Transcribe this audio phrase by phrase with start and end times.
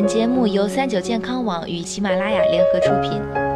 [0.00, 3.49] 本节目由三九健康网与喜马拉雅联合出品。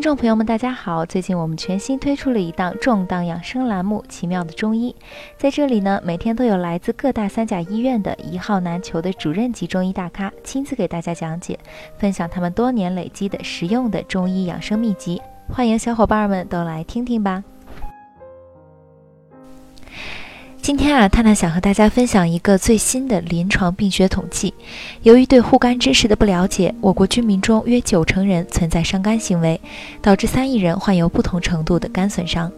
[0.00, 1.04] 听众朋友们，大家好！
[1.04, 4.96] 最近我们全新推出了一档重磅养生栏目《奇妙的中医》。
[5.36, 11.58] 在这里呢，每天都有来自各大三甲医院的一号难求的主任级中医大咖亲自给大家讲解，
[11.98, 15.20] 分享他们多年累积的实用的中医养生秘籍。
[15.52, 17.44] 欢迎小伙伴们都来听听吧！
[20.62, 24.52] 今天啊，探探想和大家分享一个最新的临床病学统计。
[25.02, 29.58] 由于对护肝知识的不了解，我国居民中约九成人存在伤肝行为，
[30.02, 32.52] 导致三亿人患有不同程度的肝损伤。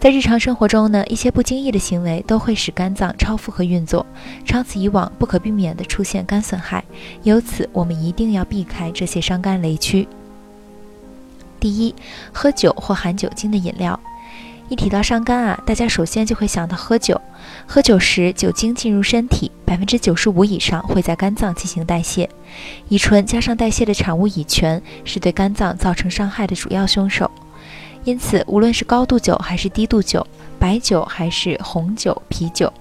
[0.00, 4.04] 在日常生活中呢，一些不经意的行为都会使肝脏超负荷运作，
[4.46, 6.82] 长此以往，不可避免地出现肝损害。
[7.22, 10.08] 由此，我们一定要避开这些伤肝雷区。
[11.60, 11.94] 第一，
[12.32, 14.00] 喝酒或含酒精的饮料。
[14.70, 17.20] 一提到伤肝啊，大家首先就会想到喝酒。
[17.66, 22.30] 喝酒时，酒精进入身体，百分之九十五以上会在肝脏进行代谢。
[22.88, 27.28] 乙醇加上代谢的产物乙醛，是对肝脏造成伤害的主要凶手。
[28.04, 30.24] 因此，无论是高度酒还是低度酒，
[30.60, 32.72] 白酒还是红酒、啤酒，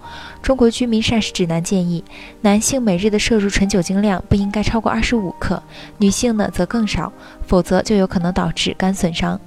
[0.43, 2.03] 中国居民膳食指南建议，
[2.41, 5.61] 男性每日的摄入纯酒精量不应该超过二十五克，
[5.97, 7.11] 女性呢则更少，
[7.47, 9.41] 否则就有可能导致肝损伤。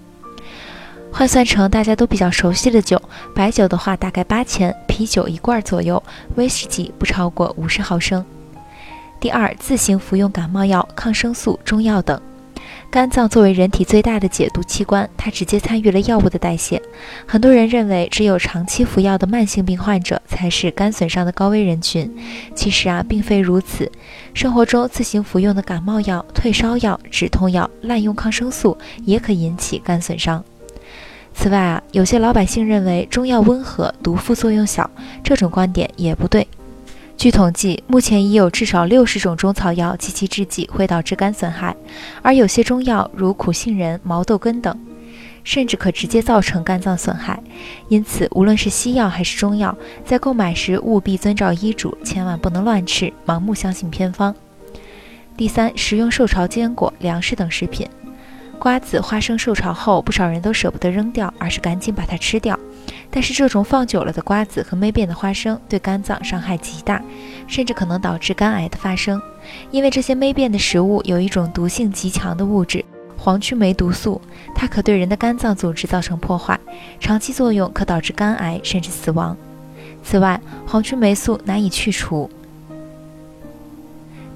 [1.12, 3.00] 换算成大家都比较熟悉的酒，
[3.34, 6.02] 白酒的话大概八千，啤酒一罐左右，
[6.36, 8.24] 威士忌不超过五十毫升。
[9.20, 12.20] 第二，自行服用感冒药、抗生素、中药等。
[12.90, 16.80] 肝脏作为人体最大的解毒器官，它直接参与了药物的代谢。
[17.26, 22.10] 很多人认为只有长期服药的慢性病患者才是肝损伤的高危人群，
[22.54, 23.90] 其实啊，并非如此。
[24.34, 30.42] 生活中自行服用的感冒药、退烧药、止痛药、滥用抗生素也可引起肝损伤。
[31.34, 34.88] 此外啊，有些老百姓认为中药温和，毒副作用小，
[35.24, 36.46] 这种观点也不对。
[37.16, 41.74] 据统计，目前已有至少六十种中草药及其制剂会导致肝损害，
[42.20, 44.76] 而有些中药如苦杏仁、毛豆根等，
[45.44, 47.40] 甚至可直接造成肝脏损害。
[47.88, 54.34] 因此，无论是西药还是中药，在购买时务必遵照医嘱，千万不能乱吃，盲目相信偏方。
[55.36, 57.88] 第三，食用受潮坚果、粮食等食品。
[58.62, 62.56] 瓜子、花生受潮后，不少人都舍不得扔掉，而是赶紧把它吃掉。
[63.10, 67.02] 但是这种放久了的瓜子和霉变的花生对肝脏伤害极大，
[67.48, 69.20] 甚至可能导致肝癌的发生。
[69.72, 72.84] 因为这些霉变的食物有一种毒性极强的物质——
[73.18, 74.22] 黄曲霉毒素，
[74.54, 76.56] 它可对人的肝脏组织造成破坏，
[77.00, 79.36] 长期作用可导致肝癌甚至死亡。
[80.04, 82.30] 此外，黄曲霉素难以去除。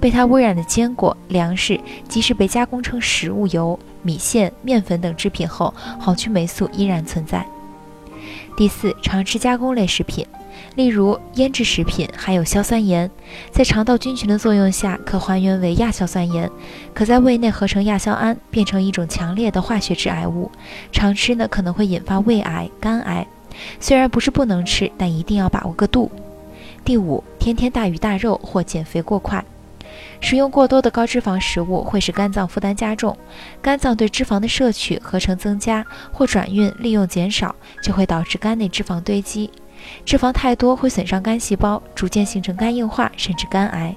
[0.00, 7.44] 被它污染的坚果、粮食，即使被加工成食物油、米线、面粉等制品后，黄曲霉素依然存在。
[8.56, 10.24] 第四，常吃加工类食品，
[10.76, 13.10] 例如腌制食品，含有硝酸盐，
[13.50, 16.48] 在肠道菌群的作用下，可还原为亚硝酸盐，
[16.94, 20.50] 可在胃内合成亚硝胺，变成一种强烈的化学致癌物。
[20.92, 23.26] 常吃呢，可能会引发胃癌、肝癌。
[23.80, 26.10] 虽然不是不能吃，但一定要把握个度。
[26.84, 29.44] 第五，天天大鱼大肉或减肥过快。
[30.20, 33.16] 食用过多的高脂肪食物会使肝脏负担加重，
[33.62, 39.50] 肝脏对脂肪的摄取、合成增加或转运利用减少，就会导致肝内脂肪堆积。
[40.04, 43.94] 脂肪太多会损伤肝细胞，逐渐形成肝硬化，甚至肝癌。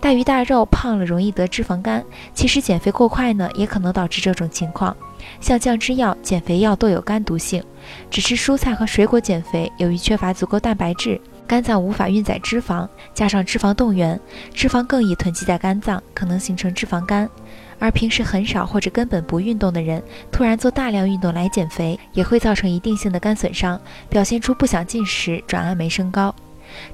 [0.00, 2.04] 大鱼大肉胖了容易得脂肪肝，
[2.34, 4.96] 其实减肥过快呢，也可能导致这种情况。
[5.40, 7.62] 像降脂药、减肥药都有肝毒性，
[8.10, 11.20] 只吃蔬菜和水果减肥，由于缺乏足够蛋白质。
[11.46, 14.18] 肝脏无法运载脂肪，加上脂肪动员，
[14.54, 17.28] 脂肪更易囤积在肝脏，可能形成脂肪肝。
[17.78, 23.78] 而平时很少或者根本不运动的人，突然做大量运动来减肥，也会造成一定性的肝损伤，
[24.08, 26.34] 表现出不想进食，转氨酶升高。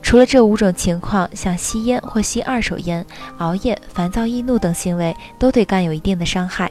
[0.03, 3.05] 除了这五种情况，像吸烟或吸二手烟、
[3.37, 6.71] 熬夜、烦躁易怒等行为，都对肝有一定的伤害。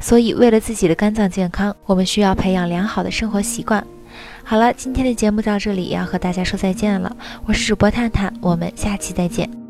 [0.00, 3.84] 所以，为了自己的肝脏健康，我们需要培养良好的生活习惯。
[4.44, 7.14] 好了，今天的节目到这里，要和大家说再见了。
[7.44, 9.67] 我是主播探探，我们下期再见。